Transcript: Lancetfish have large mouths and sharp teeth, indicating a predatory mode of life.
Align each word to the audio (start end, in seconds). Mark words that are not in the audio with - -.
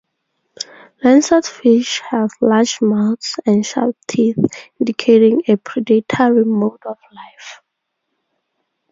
Lancetfish 1.03 1.99
have 2.09 2.31
large 2.41 2.81
mouths 2.81 3.35
and 3.45 3.63
sharp 3.63 3.95
teeth, 4.07 4.35
indicating 4.79 5.43
a 5.47 5.57
predatory 5.57 6.43
mode 6.43 6.81
of 6.87 6.97
life. 7.13 7.61